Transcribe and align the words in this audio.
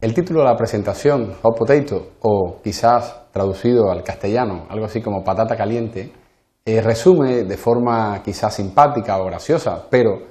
El 0.00 0.14
título 0.14 0.40
de 0.40 0.46
la 0.46 0.56
presentación, 0.56 1.34
Hot 1.42 1.58
Potato, 1.58 2.12
o 2.22 2.56
quizás 2.64 3.30
traducido 3.32 3.90
al 3.90 4.02
castellano, 4.02 4.64
algo 4.70 4.86
así 4.86 5.02
como 5.02 5.22
patata 5.22 5.54
caliente, 5.54 6.10
eh, 6.64 6.80
resume 6.80 7.44
de 7.44 7.56
forma 7.58 8.22
quizás 8.24 8.54
simpática 8.54 9.18
o 9.18 9.26
graciosa, 9.26 9.84
pero 9.90 10.22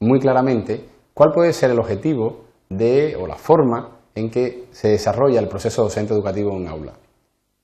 muy 0.00 0.18
claramente, 0.18 0.82
cuál 1.12 1.32
puede 1.34 1.52
ser 1.52 1.70
el 1.72 1.78
objetivo 1.78 2.46
de, 2.70 3.16
o 3.16 3.26
la 3.26 3.34
forma 3.34 3.98
en 4.14 4.30
que 4.30 4.68
se 4.70 4.88
desarrolla 4.88 5.40
el 5.40 5.48
proceso 5.48 5.82
docente 5.82 6.14
educativo 6.14 6.52
en 6.52 6.62
un 6.62 6.68
aula. 6.68 6.94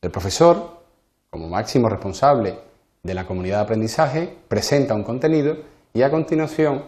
El 0.02 0.10
profesor, 0.10 0.82
como 1.30 1.48
máximo 1.48 1.88
responsable 1.88 2.58
de 3.02 3.14
la 3.14 3.24
comunidad 3.24 3.56
de 3.56 3.62
aprendizaje, 3.62 4.36
presenta 4.48 4.92
un 4.92 5.02
contenido 5.02 5.56
y 5.94 6.02
a 6.02 6.10
continuación, 6.10 6.84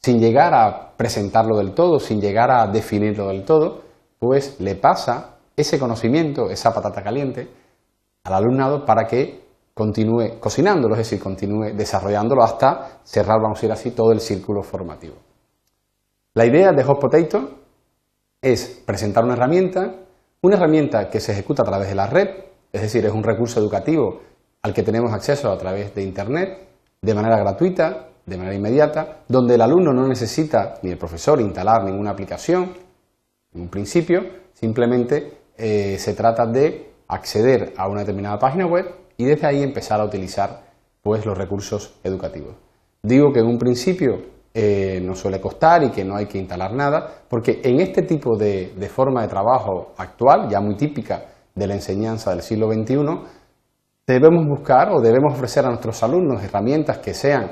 sin 0.00 0.20
llegar 0.20 0.54
a 0.54 0.92
presentarlo 0.96 1.56
del 1.56 1.72
todo, 1.72 1.98
sin 1.98 2.20
llegar 2.20 2.52
a 2.52 2.68
definirlo 2.68 3.26
del 3.26 3.44
todo, 3.44 3.89
pues 4.20 4.60
le 4.60 4.76
pasa 4.76 5.38
ese 5.56 5.78
conocimiento, 5.78 6.50
esa 6.50 6.72
patata 6.72 7.02
caliente, 7.02 7.48
al 8.22 8.34
alumnado 8.34 8.84
para 8.84 9.06
que 9.06 9.40
continúe 9.74 10.38
cocinándolo, 10.38 10.94
es 10.94 10.98
decir, 10.98 11.20
continúe 11.20 11.72
desarrollándolo 11.74 12.44
hasta 12.44 13.00
cerrar, 13.02 13.40
vamos 13.40 13.58
a 13.58 13.60
decir 13.60 13.72
así, 13.72 13.90
todo 13.92 14.12
el 14.12 14.20
círculo 14.20 14.62
formativo. 14.62 15.16
La 16.34 16.44
idea 16.44 16.70
de 16.72 16.84
Hot 16.84 17.00
Potato 17.00 17.50
es 18.42 18.82
presentar 18.84 19.24
una 19.24 19.32
herramienta, 19.32 19.94
una 20.42 20.56
herramienta 20.56 21.08
que 21.08 21.18
se 21.18 21.32
ejecuta 21.32 21.62
a 21.62 21.66
través 21.66 21.88
de 21.88 21.94
la 21.94 22.06
red, 22.06 22.28
es 22.72 22.82
decir, 22.82 23.04
es 23.06 23.12
un 23.12 23.24
recurso 23.24 23.58
educativo 23.58 24.20
al 24.62 24.74
que 24.74 24.82
tenemos 24.82 25.12
acceso 25.12 25.50
a 25.50 25.56
través 25.56 25.94
de 25.94 26.02
Internet, 26.02 26.68
de 27.00 27.14
manera 27.14 27.38
gratuita, 27.38 28.08
de 28.26 28.36
manera 28.36 28.54
inmediata, 28.54 29.22
donde 29.28 29.54
el 29.54 29.62
alumno 29.62 29.94
no 29.94 30.06
necesita 30.06 30.74
ni 30.82 30.90
el 30.90 30.98
profesor 30.98 31.40
instalar 31.40 31.84
ninguna 31.84 32.10
aplicación, 32.10 32.74
en 33.54 33.62
un 33.62 33.68
principio, 33.68 34.20
simplemente 34.52 35.38
eh, 35.56 35.96
se 35.98 36.14
trata 36.14 36.46
de 36.46 36.90
acceder 37.08 37.72
a 37.76 37.88
una 37.88 38.00
determinada 38.00 38.38
página 38.38 38.66
web 38.66 38.86
y 39.16 39.24
desde 39.24 39.46
ahí 39.46 39.62
empezar 39.62 40.00
a 40.00 40.04
utilizar 40.04 40.62
pues, 41.02 41.26
los 41.26 41.36
recursos 41.36 41.98
educativos. 42.04 42.54
Digo 43.02 43.32
que 43.32 43.40
en 43.40 43.46
un 43.46 43.58
principio 43.58 44.40
eh, 44.52 45.00
no 45.02 45.14
suele 45.14 45.40
costar 45.40 45.84
y 45.84 45.90
que 45.90 46.04
no 46.04 46.16
hay 46.16 46.26
que 46.26 46.38
instalar 46.38 46.72
nada, 46.72 47.22
porque 47.28 47.60
en 47.62 47.80
este 47.80 48.02
tipo 48.02 48.36
de, 48.36 48.72
forma 48.92 49.22
de 49.22 49.28
trabajo 49.28 49.92
actual, 49.96 50.48
ya 50.48 50.60
muy 50.60 50.76
típica 50.76 51.24
de 51.54 51.66
la 51.66 51.74
enseñanza 51.74 52.30
del 52.30 52.42
siglo 52.42 52.70
XXI, 52.72 52.96
debemos 54.06 54.46
buscar 54.46 54.90
o 54.90 55.00
debemos 55.00 55.34
ofrecer 55.34 55.64
a 55.64 55.68
nuestros 55.68 56.02
alumnos 56.02 56.42
herramientas 56.42 56.98
que 56.98 57.14
sean 57.14 57.50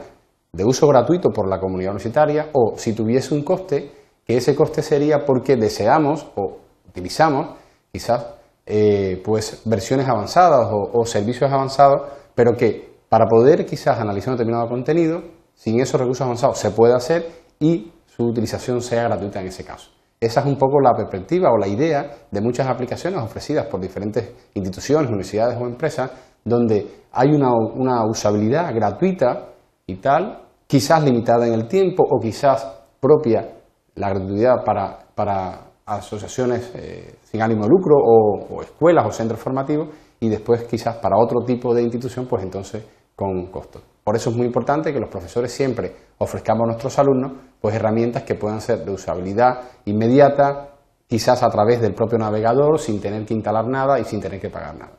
de 0.52 0.64
uso 0.64 0.88
gratuito 0.88 1.30
por 1.30 1.48
la 1.48 1.60
comunidad 1.60 1.92
universitaria 1.92 2.48
o 2.52 2.74
si 2.76 2.94
tuviese 2.94 3.34
un 3.34 3.42
coste, 3.42 3.92
que 4.28 4.36
ese 4.36 4.54
coste 4.54 4.82
sería 4.82 5.24
porque 5.24 5.56
deseamos 5.56 6.28
o 6.36 6.58
utilizamos 6.86 7.56
quizás 7.90 8.26
eh, 8.66 9.22
pues 9.24 9.62
versiones 9.64 10.06
avanzadas 10.06 10.68
o, 10.70 10.90
o 10.92 11.06
servicios 11.06 11.50
avanzados, 11.50 12.02
pero 12.34 12.54
que 12.54 12.98
para 13.08 13.26
poder 13.26 13.64
quizás 13.64 13.98
analizar 13.98 14.32
un 14.32 14.36
determinado 14.36 14.68
contenido 14.68 15.22
sin 15.54 15.80
esos 15.80 15.98
recursos 15.98 16.26
avanzados 16.26 16.58
se 16.58 16.70
puede 16.70 16.94
hacer 16.94 17.26
y 17.58 17.90
su 18.04 18.24
utilización 18.24 18.82
sea 18.82 19.04
gratuita 19.04 19.40
en 19.40 19.46
ese 19.46 19.64
caso. 19.64 19.90
Esa 20.20 20.40
es 20.40 20.46
un 20.46 20.56
poco 20.56 20.80
la 20.80 20.94
perspectiva 20.94 21.50
o 21.50 21.56
la 21.56 21.68
idea 21.68 22.10
de 22.30 22.40
muchas 22.40 22.66
aplicaciones 22.66 23.22
ofrecidas 23.22 23.66
por 23.66 23.80
diferentes 23.80 24.30
instituciones, 24.54 25.08
universidades 25.08 25.56
o 25.58 25.64
empresas, 25.64 26.10
donde 26.44 27.04
hay 27.12 27.28
una, 27.30 28.04
usabilidad 28.04 28.74
gratuita 28.74 29.46
y 29.86 29.96
tal, 29.96 30.42
quizás 30.66 31.02
limitada 31.02 31.46
en 31.46 31.54
el 31.54 31.68
tiempo 31.68 32.02
o 32.02 32.20
quizás 32.20 32.66
propia 33.00 33.57
la 33.98 34.10
gratuidad 34.10 34.64
para, 34.64 35.64
asociaciones 35.86 36.70
eh, 36.74 37.16
sin 37.22 37.40
ánimo 37.40 37.64
de 37.64 37.70
lucro 37.70 37.94
o, 37.96 38.56
o, 38.56 38.62
escuelas 38.62 39.06
o 39.06 39.10
centros 39.10 39.40
formativos 39.40 39.88
y 40.20 40.28
después 40.28 40.64
quizás 40.64 40.96
para 40.96 41.16
otro 41.16 41.40
tipo 41.46 41.74
de 41.74 41.82
institución, 41.82 42.26
pues 42.26 42.42
entonces 42.42 42.84
con 43.14 43.46
costo. 43.46 43.80
Por 44.04 44.16
eso 44.16 44.30
es 44.30 44.36
muy 44.36 44.46
importante 44.46 44.92
que 44.92 45.00
los 45.00 45.10
profesores 45.10 45.52
siempre 45.52 45.92
ofrezcamos 46.18 46.62
a 46.62 46.66
nuestros 46.66 46.98
alumnos 46.98 47.32
pues, 47.60 47.74
herramientas 47.74 48.22
que 48.22 48.34
puedan 48.36 48.60
ser 48.60 48.84
de 48.84 48.92
usabilidad 48.92 49.60
inmediata, 49.86 50.68
quizás 51.06 51.42
a 51.42 51.50
través 51.50 51.80
del 51.80 51.94
propio 51.94 52.16
navegador, 52.18 52.78
sin 52.78 53.00
tener 53.00 53.24
que 53.24 53.34
instalar 53.34 53.66
nada 53.66 53.98
y 53.98 54.04
sin 54.04 54.20
tener 54.20 54.40
que 54.40 54.50
pagar 54.50 54.76
nada. 54.76 54.92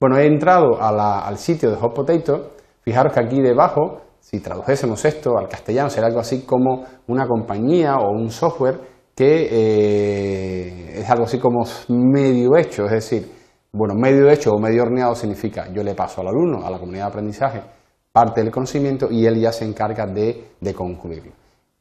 Bueno, 0.00 0.16
he 0.16 0.26
entrado 0.26 0.80
al 0.80 1.38
sitio 1.38 1.70
de 1.70 1.76
Hot 1.76 1.94
Potato. 1.94 2.52
Fijaros 2.82 3.12
que 3.12 3.20
aquí 3.20 3.40
debajo, 3.40 4.02
si 4.28 4.40
tradujésemos 4.40 5.04
esto 5.04 5.38
al 5.38 5.48
castellano, 5.48 5.88
sería 5.88 6.08
algo 6.08 6.18
así 6.18 6.40
como 6.40 6.84
una 7.06 7.28
compañía 7.28 7.94
o 7.94 8.10
un 8.10 8.28
software 8.28 8.80
que 9.14 9.48
eh, 9.48 10.98
es 10.98 11.08
algo 11.08 11.26
así 11.26 11.38
como 11.38 11.64
medio 11.90 12.56
hecho, 12.56 12.86
es 12.86 12.90
decir, 12.90 13.30
bueno, 13.70 13.94
medio 13.94 14.28
hecho 14.28 14.50
o 14.52 14.58
medio 14.58 14.82
horneado 14.82 15.14
significa 15.14 15.72
yo 15.72 15.84
le 15.84 15.94
paso 15.94 16.22
al 16.22 16.26
alumno, 16.26 16.66
a 16.66 16.70
la 16.70 16.80
comunidad 16.80 17.04
de 17.04 17.10
aprendizaje, 17.10 17.62
parte 18.10 18.42
del 18.42 18.50
conocimiento 18.50 19.08
y 19.12 19.26
él 19.26 19.38
ya 19.38 19.52
se 19.52 19.64
encarga 19.64 20.06
de, 20.06 20.56
de 20.60 20.74
concluirlo. 20.74 21.32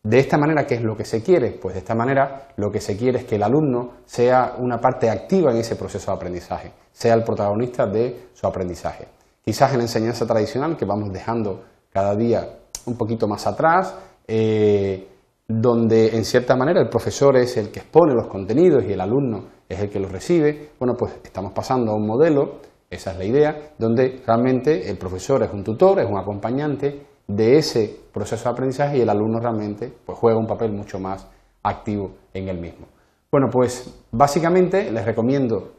De 0.03 0.19
esta 0.19 0.37
manera, 0.37 0.67
¿qué 0.67 0.75
es 0.75 0.83
lo 0.83 0.95
que 0.95 1.03
se 1.03 1.23
quiere? 1.23 1.49
Pues 1.49 1.73
de 1.73 1.79
esta 1.79 1.95
manera 1.95 2.49
lo 2.57 2.69
que 2.69 2.79
se 2.79 2.95
quiere 2.95 3.17
es 3.17 3.25
que 3.25 3.37
el 3.37 3.43
alumno 3.43 3.93
sea 4.05 4.53
una 4.59 4.77
parte 4.77 5.09
activa 5.09 5.49
en 5.49 5.57
ese 5.57 5.75
proceso 5.75 6.11
de 6.11 6.17
aprendizaje, 6.17 6.71
sea 6.91 7.15
el 7.15 7.23
protagonista 7.23 7.87
de 7.87 8.27
su 8.33 8.45
aprendizaje. 8.45 9.07
Quizás 9.43 9.71
en 9.71 9.79
la 9.79 9.85
enseñanza 9.85 10.27
tradicional, 10.27 10.77
que 10.77 10.85
vamos 10.85 11.11
dejando 11.11 11.74
cada 11.95 12.13
día 12.13 12.45
un 12.87 12.97
poquito 12.97 13.25
más 13.25 13.47
atrás, 13.47 13.97
eh, 14.27 15.07
donde 15.47 16.13
en 16.13 16.25
cierta 16.25 16.57
manera 16.57 16.81
el 16.81 16.89
profesor 16.89 17.37
es 17.37 17.55
el 17.55 17.71
que 17.71 17.79
expone 17.79 18.13
los 18.13 18.27
contenidos 18.27 18.83
y 18.83 18.91
el 18.91 18.99
alumno 18.99 19.45
es 19.69 19.79
el 19.79 19.89
que 19.89 20.01
los 20.01 20.11
recibe, 20.11 20.71
bueno, 20.77 20.95
pues 20.97 21.13
estamos 21.23 21.53
pasando 21.53 21.93
a 21.93 21.95
un 21.95 22.05
modelo 22.05 22.59
esa 22.89 23.13
es 23.13 23.17
la 23.17 23.23
idea, 23.23 23.71
donde 23.79 24.21
realmente 24.27 24.89
el 24.89 24.97
profesor 24.97 25.41
es 25.43 25.53
un 25.53 25.63
tutor, 25.63 26.01
es 26.01 26.05
un 26.05 26.17
acompañante 26.17 27.05
de 27.29 27.57
ese 27.57 27.97
proceso 28.11 28.43
de 28.43 28.49
aprendizaje 28.49 28.97
y 28.97 29.01
el 29.01 29.09
alumno 29.09 29.39
realmente 29.39 29.89
pues, 30.05 30.19
juega 30.19 30.37
un 30.37 30.47
papel 30.47 30.73
mucho 30.73 30.99
más 30.99 31.25
activo 31.63 32.11
en 32.33 32.49
el 32.49 32.59
mismo. 32.59 32.87
Bueno, 33.31 33.47
pues 33.49 34.05
básicamente 34.11 34.91
les 34.91 35.05
recomiendo 35.05 35.71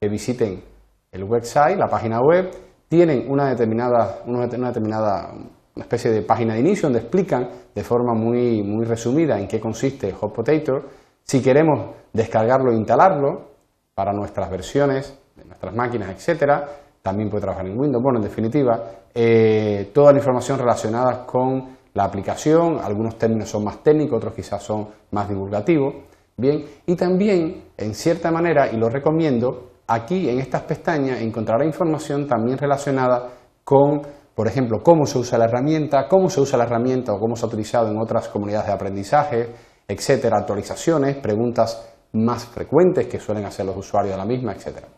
que 0.00 0.08
visiten 0.08 0.64
el 1.12 1.22
website, 1.22 1.78
la 1.78 1.86
página 1.86 2.18
web, 2.20 2.50
tienen 2.94 3.28
una 3.28 3.48
determinada, 3.48 4.20
una 4.24 4.46
determinada 4.46 5.34
especie 5.74 6.12
de 6.12 6.22
página 6.22 6.54
de 6.54 6.60
inicio 6.60 6.84
donde 6.84 7.00
explican 7.00 7.48
de 7.74 7.82
forma 7.82 8.14
muy, 8.14 8.62
muy 8.62 8.84
resumida 8.84 9.36
en 9.36 9.48
qué 9.48 9.58
consiste 9.58 10.12
Hot 10.12 10.32
Potato. 10.32 10.80
Si 11.24 11.42
queremos 11.42 11.90
descargarlo 12.12 12.70
e 12.70 12.76
instalarlo 12.76 13.48
para 13.94 14.12
nuestras 14.12 14.48
versiones 14.48 15.18
de 15.34 15.44
nuestras 15.44 15.74
máquinas, 15.74 16.10
etcétera. 16.10 16.68
También 17.02 17.28
puede 17.28 17.42
trabajar 17.42 17.66
en 17.66 17.76
Windows. 17.76 18.00
Bueno, 18.00 18.20
en 18.20 18.24
definitiva, 18.24 18.80
eh, 19.12 19.90
toda 19.92 20.12
la 20.12 20.18
información 20.18 20.56
relacionada 20.56 21.26
con 21.26 21.76
la 21.94 22.04
aplicación, 22.04 22.78
algunos 22.80 23.18
términos 23.18 23.48
son 23.48 23.64
más 23.64 23.82
técnicos, 23.82 24.18
otros 24.18 24.34
quizás 24.34 24.62
son 24.62 24.86
más 25.10 25.28
divulgativos. 25.28 25.94
Bien, 26.36 26.64
y 26.86 26.94
también, 26.94 27.64
en 27.76 27.94
cierta 27.94 28.30
manera, 28.30 28.70
y 28.72 28.76
lo 28.76 28.88
recomiendo, 28.88 29.73
aquí 29.86 30.28
en 30.28 30.38
estas 30.38 30.62
pestañas 30.62 31.20
encontrará 31.20 31.64
información 31.64 32.26
también 32.26 32.58
relacionada 32.58 33.28
con, 33.62 34.02
por 34.34 34.46
ejemplo, 34.46 34.78
cómo 34.82 35.06
se 35.06 35.18
usa 35.18 35.38
la 35.38 35.44
herramienta, 35.44 36.06
cómo 36.08 36.28
se 36.28 36.40
usa 36.40 36.58
la 36.58 36.64
herramienta 36.64 37.12
o 37.12 37.18
cómo 37.18 37.36
se 37.36 37.44
ha 37.44 37.48
utilizado 37.48 37.90
en 37.90 37.98
otras 37.98 38.28
comunidades 38.28 38.66
de 38.66 38.72
aprendizaje, 38.72 39.48
etcétera, 39.86 40.38
actualizaciones, 40.38 41.16
preguntas 41.16 41.90
más 42.12 42.44
frecuentes 42.46 43.06
que 43.06 43.18
suelen 43.18 43.44
hacer 43.44 43.66
los 43.66 43.76
usuarios 43.76 44.14
de 44.14 44.18
la 44.18 44.24
misma, 44.24 44.52
etcétera. 44.52 44.88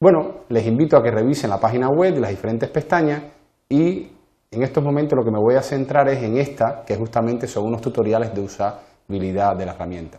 Bueno, 0.00 0.44
les 0.48 0.66
invito 0.66 0.96
a 0.96 1.02
que 1.02 1.10
revisen 1.10 1.50
la 1.50 1.58
página 1.58 1.88
web, 1.88 2.18
las 2.18 2.30
diferentes 2.30 2.68
pestañas 2.70 3.22
y 3.68 4.10
en 4.50 4.62
estos 4.62 4.84
momentos 4.84 5.16
lo 5.16 5.24
que 5.24 5.30
me 5.30 5.40
voy 5.40 5.56
a 5.56 5.62
centrar 5.62 6.08
es 6.08 6.22
en 6.22 6.36
esta, 6.36 6.84
que 6.86 6.96
justamente 6.96 7.46
son 7.48 7.66
unos 7.66 7.80
tutoriales 7.80 8.34
de 8.34 8.40
usabilidad 8.40 9.56
de 9.56 9.66
la 9.66 9.72
herramienta. 9.72 10.18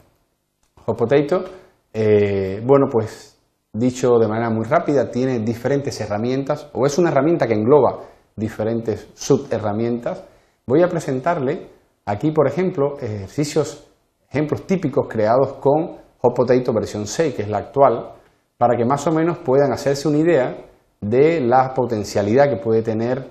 Hot 0.86 0.98
Potato, 0.98 1.46
eh, 1.94 2.62
bueno, 2.66 2.88
pues 2.92 3.35
dicho 3.76 4.18
de 4.18 4.28
manera 4.28 4.50
muy 4.50 4.66
rápida, 4.66 5.12
tiene 5.12 5.40
diferentes 5.40 6.00
herramientas, 6.02 6.70
o 6.74 6.86
es 6.86 6.98
una 6.98 7.10
herramienta 7.10 7.48
que 7.48 7.54
engloba 7.54 8.00
diferentes 8.36 9.10
subherramientas. 9.14 10.24
Voy 10.66 10.82
a 10.82 10.88
presentarle 10.88 11.68
aquí, 12.06 12.32
por 12.32 12.48
ejemplo, 12.48 12.98
ejercicios, 13.00 13.88
ejemplos 14.30 14.66
típicos 14.66 15.08
creados 15.10 15.54
con 15.54 15.98
Hot 16.20 16.36
Potato 16.36 16.74
versión 16.74 17.06
6, 17.06 17.36
que 17.36 17.44
es 17.44 17.50
la 17.50 17.60
actual, 17.60 18.14
para 18.58 18.78
que 18.78 18.86
más 18.86 19.06
o 19.08 19.12
menos 19.12 19.38
puedan 19.40 19.72
hacerse 19.72 20.08
una 20.08 20.18
idea 20.18 20.58
de 21.02 21.42
la 21.42 21.74
potencialidad 21.74 22.50
que 22.50 22.58
puede 22.58 22.82
tener 22.82 23.30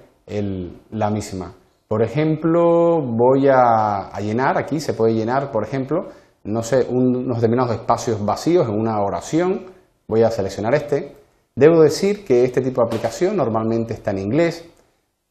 la 0.90 1.11
misma. 1.11 1.52
Por 1.88 2.02
ejemplo, 2.02 3.00
voy 3.02 3.49
a, 3.49 4.11
llenar, 4.20 4.58
aquí 4.58 4.81
se 4.81 4.94
puede 4.94 5.14
llenar, 5.14 5.50
por 5.50 5.64
ejemplo, 5.64 6.08
no 6.44 6.62
sé, 6.62 6.87
unos 6.88 7.37
determinados 7.37 7.73
espacios 7.73 8.25
vacíos 8.25 8.69
en 8.69 8.79
una 8.79 9.00
oración, 9.00 9.74
voy 10.06 10.22
a 10.22 10.30
seleccionar 10.30 10.74
este. 10.74 11.16
Debo 11.54 11.82
decir 11.82 12.24
que 12.24 12.44
este 12.44 12.60
tipo 12.60 12.80
de 12.80 12.86
aplicación 12.86 13.36
normalmente 13.36 13.94
está 13.94 14.10
en 14.10 14.18
inglés, 14.18 14.68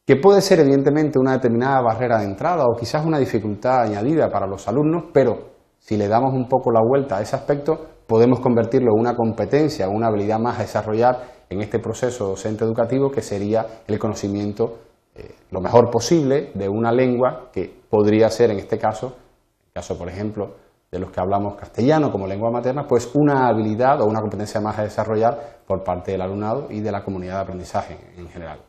que 0.05 0.15
puede 0.15 0.41
ser 0.41 0.59
evidentemente 0.59 1.19
una 1.19 1.33
determinada 1.33 1.81
barrera 1.81 2.19
de 2.19 2.25
entrada 2.25 2.65
o 2.65 2.75
quizás 2.77 3.05
una 3.05 3.19
dificultad 3.19 3.83
añadida 3.83 4.29
para 4.29 4.47
los 4.47 4.67
alumnos, 4.67 5.05
pero 5.13 5.53
si 5.79 5.97
le 5.97 6.07
damos 6.07 6.33
un 6.33 6.47
poco 6.47 6.71
la 6.71 6.81
vuelta 6.81 7.17
a 7.17 7.21
ese 7.21 7.35
aspecto, 7.35 7.87
podemos 8.07 8.39
convertirlo 8.39 8.91
en 8.93 8.99
una 8.99 9.15
competencia, 9.15 9.89
una 9.89 10.07
habilidad 10.07 10.39
más 10.39 10.59
a 10.59 10.61
desarrollar 10.61 11.43
en 11.49 11.61
este 11.61 11.79
proceso 11.79 12.27
docente 12.27 12.63
educativo 12.63 13.11
que 13.11 13.21
sería 13.21 13.65
el 13.87 13.99
conocimiento 13.99 14.79
eh, 15.15 15.35
lo 15.51 15.61
mejor 15.61 15.89
posible 15.89 16.51
de 16.53 16.67
una 16.67 16.91
lengua 16.91 17.49
que 17.53 17.71
podría 17.89 18.29
ser 18.29 18.51
en 18.51 18.59
este 18.59 18.77
caso, 18.77 19.15
el 19.67 19.73
caso 19.73 19.97
por 19.97 20.09
ejemplo 20.09 20.62
de 20.93 20.99
los 20.99 21.09
que 21.09 21.19
hablamos 21.19 21.55
castellano 21.55 22.11
como 22.11 22.27
lengua 22.27 22.51
materna, 22.51 22.85
pues 22.87 23.09
una 23.15 23.47
habilidad 23.47 23.99
o 24.01 24.05
una 24.05 24.21
competencia 24.21 24.61
más 24.61 24.77
a 24.77 24.83
desarrollar 24.83 25.63
por 25.65 25.83
parte 25.83 26.11
del 26.11 26.21
alumnado 26.21 26.67
y 26.69 26.81
de 26.81 26.91
la 26.91 27.03
comunidad 27.03 27.37
de 27.37 27.41
aprendizaje 27.41 27.97
en 28.15 28.29
general. 28.29 28.59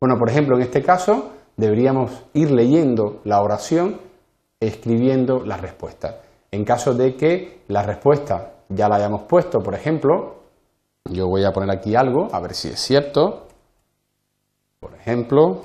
Bueno, 0.00 0.14
por 0.16 0.30
ejemplo, 0.30 0.54
en 0.54 0.62
este 0.62 0.80
caso 0.80 1.30
deberíamos 1.56 2.24
ir 2.34 2.52
leyendo 2.52 3.20
la 3.24 3.42
oración, 3.42 3.96
escribiendo 4.60 5.44
la 5.44 5.56
respuesta. 5.56 6.20
En 6.52 6.64
caso 6.64 6.94
de 6.94 7.16
que 7.16 7.62
la 7.66 7.82
respuesta 7.82 8.52
ya 8.68 8.88
la 8.88 8.96
hayamos 8.96 9.22
puesto, 9.22 9.58
por 9.58 9.74
ejemplo, 9.74 10.36
yo 11.10 11.26
voy 11.26 11.42
a 11.44 11.50
poner 11.50 11.76
aquí 11.76 11.96
algo, 11.96 12.28
a 12.32 12.38
ver 12.38 12.54
si 12.54 12.68
es 12.68 12.78
cierto. 12.78 13.48
Por 14.78 14.94
ejemplo, 14.94 15.62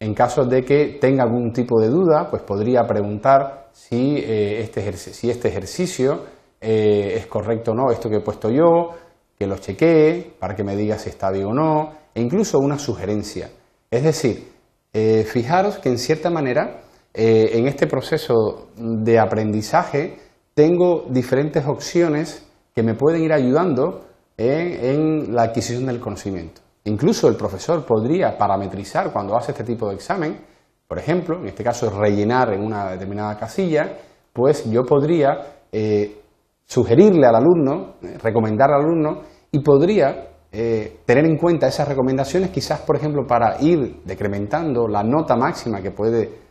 en 0.00 0.14
caso 0.14 0.46
de 0.46 0.64
que 0.64 0.96
tenga 0.98 1.24
algún 1.24 1.52
tipo 1.52 1.78
de 1.78 1.88
duda, 1.88 2.28
pues 2.30 2.42
podría 2.42 2.84
preguntar 2.84 3.63
si, 3.74 4.16
eh, 4.18 4.60
este, 4.62 4.92
si 4.92 5.28
este, 5.28 5.48
ejercicio 5.48 6.24
eh, 6.60 7.14
es 7.16 7.26
correcto 7.26 7.72
o 7.72 7.74
no, 7.74 7.90
esto 7.90 8.08
que 8.08 8.16
he 8.16 8.20
puesto 8.20 8.48
yo, 8.48 8.90
que 9.36 9.46
lo 9.46 9.58
chequee 9.58 10.36
para 10.38 10.54
que 10.54 10.62
me 10.62 10.76
diga 10.76 10.96
si 10.96 11.10
está 11.10 11.30
bien 11.30 11.46
o 11.46 11.52
no, 11.52 11.92
e 12.14 12.20
incluso 12.22 12.60
una 12.60 12.78
sugerencia. 12.78 13.50
Es 13.90 14.04
decir, 14.04 14.48
eh, 14.92 15.24
fijaros 15.24 15.78
que 15.78 15.88
en 15.88 15.98
cierta 15.98 16.30
manera 16.30 16.80
en 17.16 17.68
este 17.68 17.86
proceso 17.86 18.70
de 18.76 19.20
aprendizaje 19.20 20.18
tengo 20.52 21.04
diferentes 21.08 21.64
opciones 21.64 22.44
que 22.74 22.82
me 22.82 22.94
pueden 22.94 23.22
ir 23.22 23.32
ayudando 23.32 24.04
en 24.36 25.32
la 25.32 25.44
adquisición 25.44 25.86
del 25.86 26.00
conocimiento. 26.00 26.60
Incluso 26.82 27.28
el 27.28 27.36
profesor 27.36 27.86
podría 27.86 28.36
parametrizar 28.36 29.12
cuando 29.12 29.36
hace 29.36 29.52
este 29.52 29.62
tipo 29.62 29.88
de 29.88 29.94
examen, 29.94 30.38
por 30.86 30.98
ejemplo, 30.98 31.38
en 31.40 31.48
este 31.48 31.64
caso 31.64 31.90
rellenar 31.90 32.52
en 32.52 32.62
una 32.62 32.90
determinada 32.90 33.36
casilla, 33.36 33.96
pues 34.32 34.68
yo 34.70 34.82
podría 34.84 35.60
eh, 35.72 36.20
sugerirle 36.66 37.26
al 37.26 37.36
alumno, 37.36 37.94
eh, 38.02 38.18
recomendar 38.22 38.70
al 38.72 38.82
alumno 38.82 39.22
y 39.50 39.60
podría 39.60 40.28
eh, 40.52 40.98
tener 41.04 41.24
en 41.24 41.36
cuenta 41.36 41.66
esas 41.66 41.88
recomendaciones 41.88 42.50
quizás, 42.50 42.80
por 42.80 42.96
ejemplo, 42.96 43.26
para 43.26 43.60
ir 43.60 44.02
decrementando 44.04 44.86
la 44.86 45.02
nota 45.02 45.36
máxima 45.36 45.80
que 45.80 45.90
puede 45.90 46.44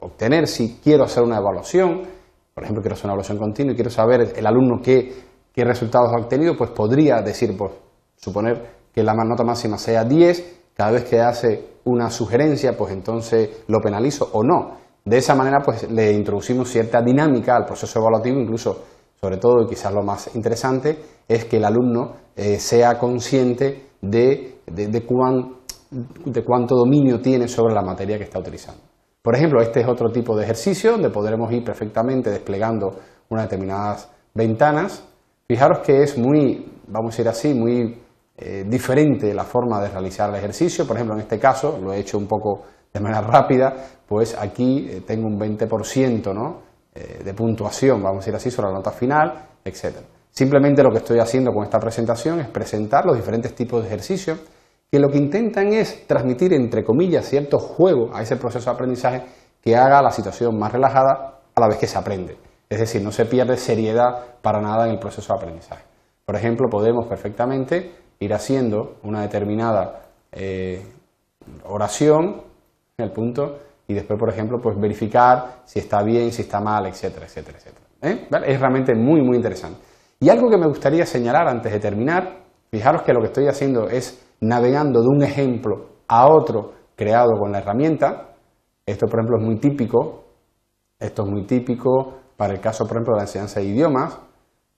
obtener 0.00 0.46
si 0.46 0.78
quiero 0.82 1.04
hacer 1.04 1.22
una 1.22 1.38
evaluación, 1.38 2.02
por 2.54 2.62
ejemplo, 2.62 2.82
quiero 2.82 2.94
hacer 2.94 3.06
una 3.06 3.14
evaluación 3.14 3.38
continua 3.38 3.72
y 3.72 3.74
quiero 3.74 3.90
saber 3.90 4.32
el 4.36 4.46
alumno 4.46 4.80
qué, 4.82 5.12
qué 5.52 5.64
resultados 5.64 6.10
ha 6.12 6.22
obtenido, 6.22 6.56
pues 6.56 6.70
podría 6.70 7.20
decir, 7.22 7.56
pues, 7.56 7.72
suponer 8.16 8.84
que 8.92 9.02
la 9.02 9.14
nota 9.14 9.42
máxima 9.42 9.76
sea 9.78 10.04
10, 10.04 10.63
cada 10.74 10.90
vez 10.90 11.04
que 11.04 11.20
hace 11.20 11.74
una 11.84 12.10
sugerencia, 12.10 12.76
pues 12.76 12.92
entonces 12.92 13.64
lo 13.68 13.80
penalizo 13.80 14.28
o 14.32 14.42
no. 14.42 14.78
De 15.04 15.18
esa 15.18 15.34
manera, 15.34 15.60
pues 15.64 15.90
le 15.90 16.12
introducimos 16.12 16.68
cierta 16.70 17.02
dinámica 17.02 17.56
al 17.56 17.64
proceso 17.64 17.98
evaluativo, 17.98 18.40
incluso, 18.40 18.84
sobre 19.20 19.36
todo, 19.36 19.62
y 19.62 19.66
quizás 19.66 19.92
lo 19.92 20.02
más 20.02 20.34
interesante, 20.34 20.98
es 21.28 21.44
que 21.44 21.58
el 21.58 21.64
alumno 21.64 22.12
eh, 22.34 22.58
sea 22.58 22.98
consciente 22.98 23.90
de, 24.00 24.60
de, 24.66 25.04
cuán, 25.04 25.56
de 25.90 26.42
cuánto 26.42 26.74
dominio 26.74 27.20
tiene 27.20 27.48
sobre 27.48 27.74
la 27.74 27.82
materia 27.82 28.16
que 28.16 28.24
está 28.24 28.38
utilizando. 28.38 28.80
Por 29.22 29.36
ejemplo, 29.36 29.60
este 29.62 29.80
es 29.80 29.88
otro 29.88 30.10
tipo 30.10 30.36
de 30.36 30.44
ejercicio 30.44 30.92
donde 30.92 31.10
podremos 31.10 31.50
ir 31.52 31.64
perfectamente 31.64 32.30
desplegando 32.30 32.94
unas 33.28 33.44
determinadas 33.44 34.10
ventanas. 34.34 35.04
Fijaros 35.46 35.78
que 35.80 36.02
es 36.02 36.18
muy, 36.18 36.72
vamos 36.88 37.14
a 37.14 37.16
decir 37.16 37.28
así, 37.28 37.54
muy 37.54 38.03
eh, 38.36 38.64
diferente 38.66 39.32
la 39.32 39.44
forma 39.44 39.80
de 39.80 39.88
realizar 39.88 40.28
el 40.30 40.36
ejercicio. 40.36 40.86
Por 40.86 40.96
ejemplo, 40.96 41.14
en 41.14 41.22
este 41.22 41.38
caso, 41.38 41.78
lo 41.80 41.92
he 41.92 42.00
hecho 42.00 42.18
un 42.18 42.26
poco 42.26 42.62
de 42.92 43.00
manera 43.00 43.20
rápida, 43.26 43.74
pues 44.06 44.36
aquí 44.38 44.88
eh, 44.90 45.02
tengo 45.06 45.26
un 45.26 45.38
20% 45.38 46.34
¿no? 46.34 46.62
Eh, 46.94 47.22
de 47.24 47.34
puntuación, 47.34 48.02
vamos 48.02 48.18
a 48.18 48.20
decir 48.20 48.34
así, 48.34 48.50
sobre 48.50 48.68
la 48.68 48.74
nota 48.74 48.90
final, 48.90 49.48
etc. 49.64 49.96
Simplemente 50.30 50.82
lo 50.82 50.90
que 50.90 50.98
estoy 50.98 51.18
haciendo 51.18 51.52
con 51.52 51.64
esta 51.64 51.78
presentación 51.78 52.40
es 52.40 52.48
presentar 52.48 53.04
los 53.06 53.16
diferentes 53.16 53.54
tipos 53.54 53.82
de 53.82 53.88
ejercicios 53.88 54.38
que 54.90 54.98
lo 54.98 55.08
que 55.08 55.18
intentan 55.18 55.72
es 55.72 56.06
transmitir, 56.06 56.52
entre 56.52 56.84
comillas, 56.84 57.28
cierto 57.28 57.58
juego 57.58 58.14
a 58.14 58.22
ese 58.22 58.36
proceso 58.36 58.70
de 58.70 58.74
aprendizaje 58.74 59.22
que 59.60 59.74
haga 59.74 60.00
la 60.02 60.10
situación 60.10 60.56
más 60.58 60.72
relajada 60.72 61.40
a 61.54 61.60
la 61.60 61.68
vez 61.68 61.78
que 61.78 61.86
se 61.86 61.98
aprende. 61.98 62.36
Es 62.68 62.78
decir, 62.78 63.02
no 63.02 63.10
se 63.10 63.26
pierde 63.26 63.56
seriedad 63.56 64.38
para 64.42 64.60
nada 64.60 64.86
en 64.86 64.92
el 64.92 64.98
proceso 64.98 65.32
de 65.32 65.38
aprendizaje. 65.38 65.84
Por 66.24 66.36
ejemplo, 66.36 66.68
podemos 66.70 67.06
perfectamente 67.06 68.03
ir 68.20 68.34
haciendo 68.34 68.96
una 69.02 69.22
determinada 69.22 70.02
eh, 70.32 70.82
oración 71.64 72.42
el 72.96 73.10
punto 73.10 73.58
y 73.86 73.94
después, 73.94 74.18
por 74.18 74.30
ejemplo, 74.30 74.58
pues 74.62 74.78
verificar 74.78 75.62
si 75.64 75.78
está 75.78 76.02
bien, 76.02 76.32
si 76.32 76.42
está 76.42 76.60
mal, 76.60 76.86
etcétera, 76.86 77.26
etcétera, 77.26 77.58
etcétera. 77.58 77.86
¿eh? 78.02 78.28
Es 78.46 78.60
realmente 78.60 78.94
muy, 78.94 79.20
muy 79.20 79.36
interesante. 79.36 79.80
Y 80.20 80.28
algo 80.28 80.48
que 80.48 80.56
me 80.56 80.66
gustaría 80.66 81.04
señalar 81.04 81.48
antes 81.48 81.72
de 81.72 81.80
terminar, 81.80 82.44
fijaros 82.70 83.02
que 83.02 83.12
lo 83.12 83.20
que 83.20 83.26
estoy 83.26 83.48
haciendo 83.48 83.88
es 83.88 84.26
navegando 84.40 85.00
de 85.00 85.08
un 85.08 85.22
ejemplo 85.22 85.86
a 86.08 86.28
otro 86.28 86.72
creado 86.96 87.32
con 87.38 87.52
la 87.52 87.58
herramienta. 87.58 88.34
Esto, 88.86 89.06
por 89.06 89.20
ejemplo, 89.20 89.38
es 89.38 89.44
muy 89.44 89.56
típico. 89.58 90.24
Esto 90.98 91.24
es 91.24 91.30
muy 91.30 91.44
típico 91.44 92.14
para 92.36 92.54
el 92.54 92.60
caso, 92.60 92.84
por 92.84 92.96
ejemplo, 92.96 93.14
de 93.14 93.18
la 93.18 93.24
enseñanza 93.24 93.60
de 93.60 93.66
idiomas. 93.66 94.18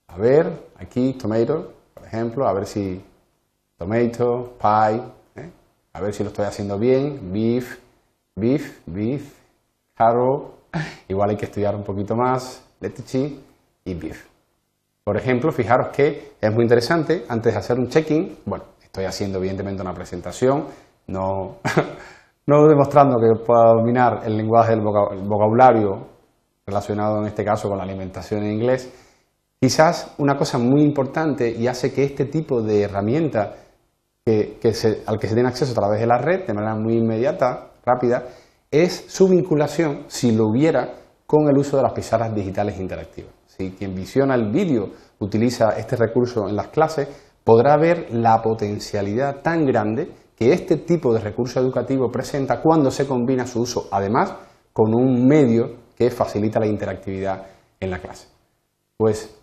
A 0.08 0.16
ver, 0.16 0.70
aquí, 0.78 1.12
tomato, 1.12 1.72
por 1.94 2.06
ejemplo, 2.06 2.48
a 2.48 2.54
ver 2.54 2.66
si 2.66 3.04
tomato, 3.76 4.54
pie, 4.58 5.02
¿eh? 5.36 5.50
a 5.92 6.00
ver 6.00 6.12
si 6.12 6.22
lo 6.22 6.30
estoy 6.30 6.46
haciendo 6.46 6.78
bien, 6.78 7.32
beef, 7.32 7.78
beef, 8.34 8.80
beef, 8.86 9.34
carro, 9.94 10.54
igual 11.08 11.30
hay 11.30 11.36
que 11.36 11.46
estudiar 11.46 11.74
un 11.74 11.82
poquito 11.82 12.14
más, 12.14 12.64
lettuce 12.80 13.38
y 13.84 13.94
beef. 13.94 14.26
Por 15.04 15.16
ejemplo, 15.16 15.52
fijaros 15.52 15.88
que 15.88 16.32
es 16.40 16.52
muy 16.52 16.62
interesante, 16.62 17.24
antes 17.28 17.52
de 17.52 17.58
hacer 17.58 17.78
un 17.78 17.88
check-in, 17.88 18.38
bueno, 18.44 18.64
estoy 18.82 19.04
haciendo 19.04 19.38
evidentemente 19.38 19.82
una 19.82 19.94
presentación, 19.94 20.64
no, 21.06 21.58
no 22.46 22.66
demostrando 22.66 23.16
que 23.18 23.44
pueda 23.44 23.74
dominar 23.74 24.22
el 24.24 24.36
lenguaje 24.36 24.72
del 24.72 24.80
vocabulario 24.80 26.08
relacionado 26.66 27.20
en 27.20 27.26
este 27.26 27.44
caso 27.44 27.68
con 27.68 27.78
la 27.78 27.84
alimentación 27.84 28.42
en 28.42 28.52
inglés, 28.52 28.92
quizás 29.60 30.14
una 30.18 30.36
cosa 30.36 30.58
muy 30.58 30.82
importante 30.82 31.50
y 31.50 31.68
hace 31.68 31.92
que 31.92 32.04
este 32.04 32.24
tipo 32.24 32.60
de 32.60 32.82
herramienta 32.82 33.54
al 34.26 34.58
que 34.58 35.28
se 35.28 35.34
tiene 35.34 35.48
acceso 35.48 35.70
a 35.70 35.74
través 35.74 36.00
de 36.00 36.06
la 36.06 36.18
red 36.18 36.46
de 36.46 36.52
manera 36.52 36.74
muy 36.74 36.94
inmediata, 36.94 37.70
rápida, 37.84 38.24
es 38.70 39.04
su 39.06 39.28
vinculación, 39.28 40.04
si 40.08 40.32
lo 40.32 40.48
hubiera, 40.48 40.94
con 41.26 41.48
el 41.48 41.56
uso 41.56 41.76
de 41.76 41.84
las 41.84 41.92
pizarras 41.92 42.34
digitales 42.34 42.78
interactivas. 42.80 43.32
Si 43.46 43.70
quien 43.70 43.94
visiona 43.94 44.34
el 44.34 44.50
vídeo 44.50 44.90
utiliza 45.20 45.70
este 45.78 45.94
recurso 45.94 46.48
en 46.48 46.56
las 46.56 46.68
clases, 46.68 47.08
podrá 47.44 47.76
ver 47.76 48.08
la 48.10 48.42
potencialidad 48.42 49.42
tan 49.42 49.64
grande 49.64 50.10
que 50.34 50.52
este 50.52 50.78
tipo 50.78 51.14
de 51.14 51.20
recurso 51.20 51.60
educativo 51.60 52.10
presenta 52.10 52.60
cuando 52.60 52.90
se 52.90 53.06
combina 53.06 53.46
su 53.46 53.60
uso, 53.60 53.88
además, 53.92 54.34
con 54.72 54.92
un 54.92 55.24
medio 55.26 55.86
que 55.96 56.10
facilita 56.10 56.58
la 56.58 56.66
interactividad 56.66 57.46
en 57.78 57.90
la 57.90 58.00
clase. 58.00 58.26
Pues, 58.96 59.38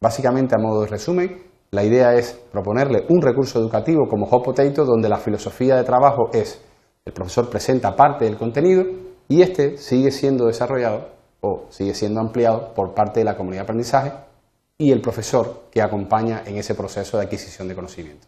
básicamente, 0.00 0.54
a 0.54 0.58
modo 0.58 0.80
de 0.80 0.88
resumen, 0.88 1.53
la 1.74 1.84
idea 1.84 2.14
es 2.14 2.40
proponerle 2.52 3.04
un 3.08 3.20
recurso 3.20 3.58
educativo 3.58 4.06
como 4.08 4.26
Hot 4.26 4.44
Potato 4.44 4.84
donde 4.84 5.08
la 5.08 5.18
filosofía 5.18 5.76
de 5.76 5.84
trabajo 5.84 6.30
es 6.32 6.60
el 7.04 7.12
profesor 7.12 7.50
presenta 7.50 7.96
parte 7.96 8.24
del 8.24 8.36
contenido 8.36 8.84
y 9.28 9.42
este 9.42 9.76
sigue 9.76 10.10
siendo 10.10 10.46
desarrollado 10.46 11.08
o 11.40 11.64
sigue 11.68 11.92
siendo 11.92 12.20
ampliado 12.20 12.72
por 12.74 12.94
parte 12.94 13.20
de 13.20 13.24
la 13.24 13.36
comunidad 13.36 13.62
de 13.62 13.64
aprendizaje 13.64 14.12
y 14.78 14.92
el 14.92 15.00
profesor 15.00 15.64
que 15.70 15.82
acompaña 15.82 16.42
en 16.46 16.56
ese 16.56 16.74
proceso 16.74 17.18
de 17.18 17.24
adquisición 17.24 17.68
de 17.68 17.74
conocimiento. 17.74 18.26